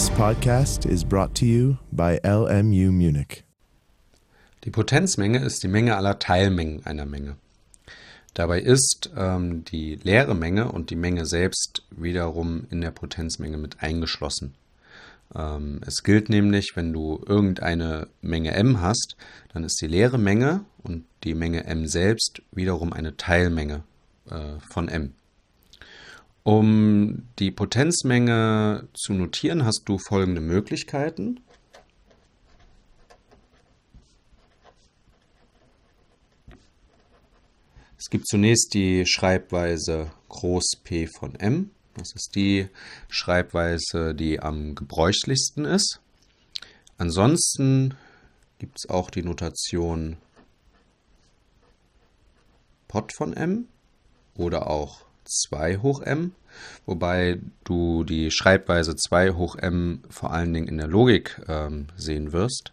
[0.00, 3.44] This podcast is brought to you by LMU Munich.
[4.64, 7.36] Die Potenzmenge ist die Menge aller Teilmengen einer Menge.
[8.32, 13.82] Dabei ist ähm, die leere Menge und die Menge selbst wiederum in der Potenzmenge mit
[13.82, 14.54] eingeschlossen.
[15.34, 19.18] Ähm, es gilt nämlich, wenn du irgendeine Menge m hast,
[19.52, 23.82] dann ist die leere Menge und die Menge m selbst wiederum eine Teilmenge
[24.30, 25.12] äh, von m.
[26.42, 31.40] Um die Potenzmenge zu notieren, hast du folgende Möglichkeiten.
[37.98, 41.70] Es gibt zunächst die Schreibweise Groß P von M.
[41.94, 42.68] Das ist die
[43.10, 46.00] Schreibweise, die am gebräuchlichsten ist.
[46.96, 47.94] Ansonsten
[48.58, 50.16] gibt es auch die Notation
[52.88, 53.68] Pot von M
[54.34, 56.32] oder auch 2 hoch m,
[56.86, 62.32] wobei du die Schreibweise 2 hoch m vor allen Dingen in der Logik ähm, sehen
[62.32, 62.72] wirst.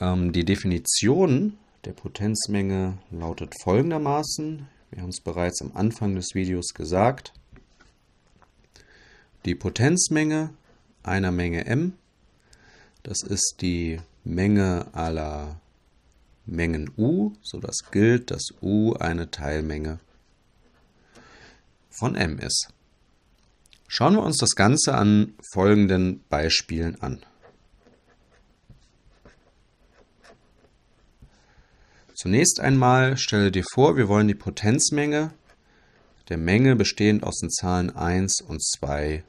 [0.00, 4.66] Ähm, die Definition der Potenzmenge lautet folgendermaßen.
[4.90, 7.32] Wir haben es bereits am Anfang des Videos gesagt.
[9.44, 10.50] Die Potenzmenge
[11.02, 11.94] einer Menge m,
[13.02, 15.60] das ist die Menge aller
[16.44, 20.00] Mengen u, sodass gilt, dass u eine Teilmenge
[21.90, 22.68] von m ist.
[23.88, 27.20] Schauen wir uns das Ganze an folgenden Beispielen an.
[32.14, 35.32] Zunächst einmal stelle dir vor, wir wollen die Potenzmenge
[36.28, 39.24] der Menge bestehend aus den Zahlen 1 und 2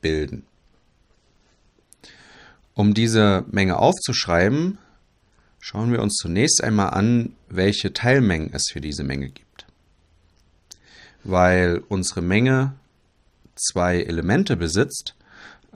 [0.00, 0.44] bilden.
[2.74, 4.78] Um diese Menge aufzuschreiben,
[5.60, 9.43] schauen wir uns zunächst einmal an, welche Teilmengen es für diese Menge gibt.
[11.24, 12.74] Weil unsere Menge
[13.54, 15.14] zwei Elemente besitzt,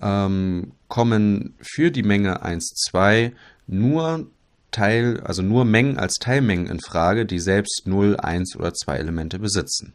[0.00, 3.32] ähm, kommen für die Menge 1, 2
[3.66, 4.26] nur
[4.70, 9.38] Teil, also nur Mengen als Teilmengen in Frage, die selbst 0, 1 oder 2 Elemente
[9.38, 9.94] besitzen.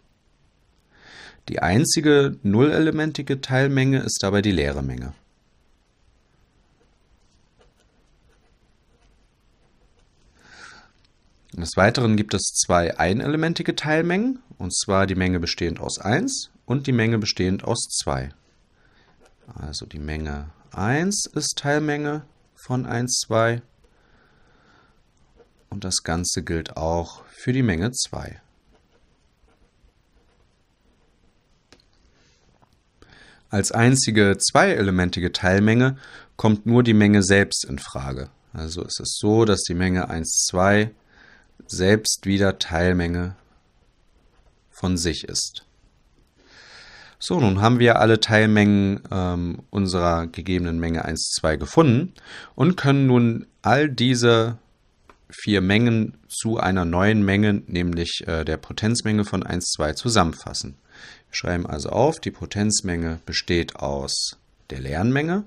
[1.50, 5.14] Die einzige nullelementige Teilmenge ist dabei die leere Menge.
[11.56, 16.88] Des Weiteren gibt es zwei einelementige Teilmengen, und zwar die Menge bestehend aus 1 und
[16.88, 18.30] die Menge bestehend aus 2.
[19.54, 22.26] Also die Menge 1 ist Teilmenge
[22.56, 23.62] von 1, 2
[25.70, 28.42] und das Ganze gilt auch für die Menge 2.
[33.50, 35.98] Als einzige zweielementige Teilmenge
[36.36, 38.32] kommt nur die Menge selbst in Frage.
[38.54, 40.90] Also es ist so, dass die Menge 1, 2
[41.68, 43.36] selbst wieder Teilmenge
[44.70, 45.66] von sich ist.
[47.20, 52.14] So, nun haben wir alle Teilmengen ähm, unserer gegebenen Menge 1, 2 gefunden
[52.54, 54.58] und können nun all diese
[55.30, 60.76] vier Mengen zu einer neuen Menge, nämlich äh, der Potenzmenge von 1, 2 zusammenfassen.
[61.30, 64.38] Wir schreiben also auf, die Potenzmenge besteht aus
[64.70, 65.46] der leeren Menge,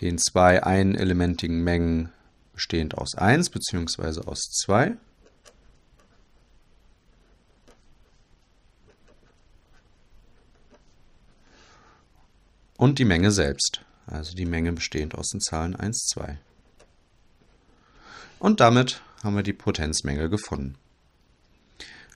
[0.00, 2.10] den zwei einelementigen Mengen
[2.52, 4.26] bestehend aus 1 bzw.
[4.26, 4.96] aus 2
[12.76, 16.38] und die Menge selbst, also die Menge bestehend aus den Zahlen 1, 2.
[18.38, 20.76] Und damit haben wir die Potenzmenge gefunden.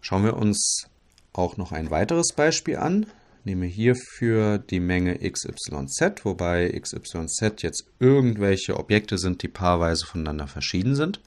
[0.00, 0.88] Schauen wir uns
[1.32, 3.06] auch noch ein weiteres Beispiel an.
[3.46, 10.96] Nehme hierfür die Menge XYZ, wobei XYZ jetzt irgendwelche Objekte sind, die paarweise voneinander verschieden
[10.96, 11.20] sind.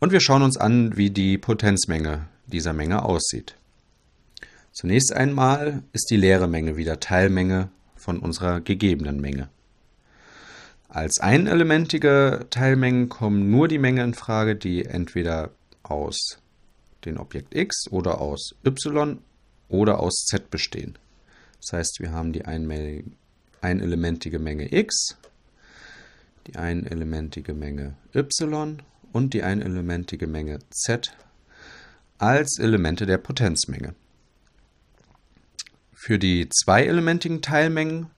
[0.00, 3.56] Und wir schauen uns an, wie die Potenzmenge dieser Menge aussieht.
[4.72, 9.48] Zunächst einmal ist die leere Menge wieder Teilmenge von unserer gegebenen Menge.
[10.90, 15.52] Als einelementige Teilmengen kommen nur die Mengen in Frage, die entweder
[15.84, 16.18] aus
[17.06, 19.20] den Objekt x oder aus y
[19.70, 20.98] oder aus z bestehen.
[21.60, 22.44] Das heißt, wir haben die
[23.60, 25.16] einelementige Menge x,
[26.46, 31.12] die einelementige Menge y und die einelementige Menge z
[32.18, 33.94] als Elemente der Potenzmenge.
[35.94, 38.10] Für die zweielementigen Teilmengen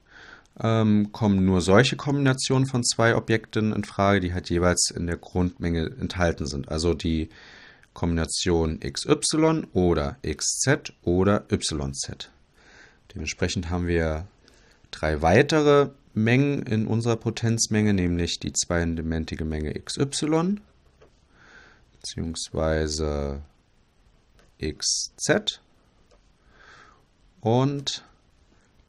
[0.61, 5.17] ähm, kommen nur solche Kombinationen von zwei Objekten in Frage, die halt jeweils in der
[5.17, 6.69] Grundmenge enthalten sind.
[6.69, 7.29] Also die
[7.93, 12.29] Kombination xy oder xz oder yz.
[13.15, 14.27] Dementsprechend haben wir
[14.91, 20.07] drei weitere Mengen in unserer Potenzmenge, nämlich die zweielementige Menge xy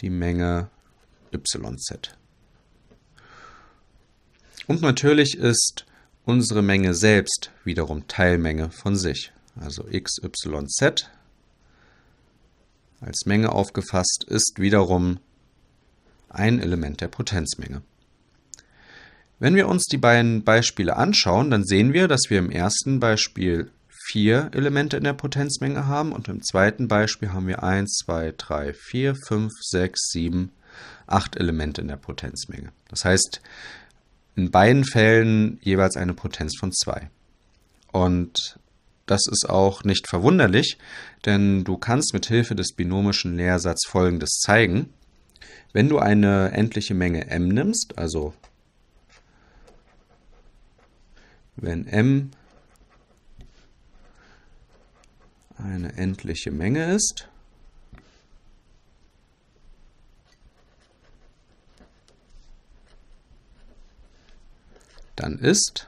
[0.01, 0.69] die Menge
[1.31, 2.15] YZ.
[4.67, 5.85] Und natürlich ist
[6.25, 9.31] unsere Menge selbst wiederum Teilmenge von sich.
[9.55, 11.09] Also XYZ
[13.03, 15.19] als Menge aufgefasst ist wiederum
[16.29, 17.81] ein Element der Potenzmenge.
[19.39, 23.71] Wenn wir uns die beiden Beispiele anschauen, dann sehen wir, dass wir im ersten Beispiel
[24.05, 28.73] vier Elemente in der Potenzmenge haben und im zweiten Beispiel haben wir 1, 2, 3,
[28.73, 30.51] 4, 5, 6, 7,
[31.07, 32.71] 8 Elemente in der Potenzmenge.
[32.89, 33.41] Das heißt,
[34.35, 37.09] in beiden Fällen jeweils eine Potenz von 2.
[37.91, 38.59] Und
[39.05, 40.77] das ist auch nicht verwunderlich,
[41.25, 44.93] denn du kannst mit Hilfe des binomischen Lehrsatzes folgendes zeigen.
[45.73, 48.33] Wenn du eine endliche Menge m nimmst, also
[51.55, 52.31] wenn m
[55.57, 57.27] eine endliche Menge ist,
[65.15, 65.87] dann ist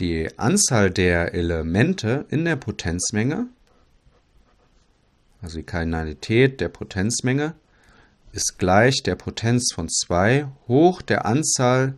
[0.00, 3.46] die Anzahl der Elemente in der Potenzmenge,
[5.42, 7.54] also die Kardinalität der Potenzmenge,
[8.32, 11.94] ist gleich der Potenz von 2 hoch der Anzahl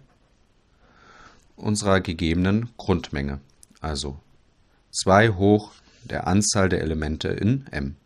[1.57, 3.41] unserer gegebenen Grundmenge,
[3.81, 4.19] also
[4.93, 5.73] 2 hoch
[6.05, 7.97] der Anzahl der Elemente in M.